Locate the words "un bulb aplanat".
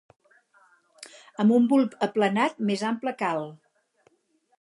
1.57-2.57